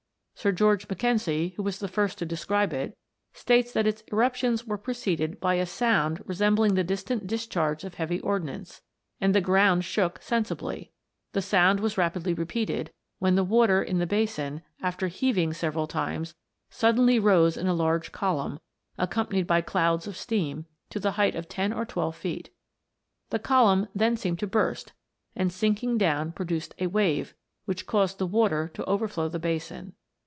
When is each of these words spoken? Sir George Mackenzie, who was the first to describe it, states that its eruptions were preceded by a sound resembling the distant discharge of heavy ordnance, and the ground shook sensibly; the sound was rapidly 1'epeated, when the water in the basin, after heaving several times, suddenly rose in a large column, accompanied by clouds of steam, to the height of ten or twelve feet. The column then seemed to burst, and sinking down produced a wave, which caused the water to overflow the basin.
Sir 0.33 0.51
George 0.51 0.89
Mackenzie, 0.89 1.49
who 1.55 1.61
was 1.61 1.77
the 1.77 1.87
first 1.87 2.17
to 2.17 2.25
describe 2.25 2.73
it, 2.73 2.97
states 3.31 3.71
that 3.73 3.85
its 3.85 4.01
eruptions 4.11 4.65
were 4.65 4.75
preceded 4.79 5.39
by 5.39 5.53
a 5.53 5.67
sound 5.67 6.19
resembling 6.25 6.73
the 6.73 6.83
distant 6.83 7.27
discharge 7.27 7.83
of 7.83 7.93
heavy 7.93 8.19
ordnance, 8.21 8.81
and 9.19 9.35
the 9.35 9.39
ground 9.41 9.85
shook 9.85 10.19
sensibly; 10.19 10.89
the 11.33 11.43
sound 11.43 11.79
was 11.79 11.95
rapidly 11.95 12.33
1'epeated, 12.33 12.87
when 13.19 13.35
the 13.35 13.43
water 13.43 13.83
in 13.83 13.99
the 13.99 14.07
basin, 14.07 14.63
after 14.81 15.09
heaving 15.09 15.53
several 15.53 15.85
times, 15.85 16.33
suddenly 16.71 17.19
rose 17.19 17.55
in 17.55 17.67
a 17.67 17.73
large 17.75 18.11
column, 18.11 18.59
accompanied 18.97 19.45
by 19.45 19.61
clouds 19.61 20.07
of 20.07 20.17
steam, 20.17 20.65
to 20.89 20.99
the 20.99 21.11
height 21.11 21.35
of 21.35 21.47
ten 21.47 21.71
or 21.71 21.85
twelve 21.85 22.15
feet. 22.15 22.49
The 23.29 23.37
column 23.37 23.89
then 23.93 24.17
seemed 24.17 24.39
to 24.39 24.47
burst, 24.47 24.93
and 25.35 25.53
sinking 25.53 25.99
down 25.99 26.31
produced 26.31 26.73
a 26.79 26.87
wave, 26.87 27.35
which 27.65 27.85
caused 27.85 28.17
the 28.17 28.25
water 28.25 28.71
to 28.73 28.83
overflow 28.85 29.29
the 29.29 29.37
basin. 29.37 29.93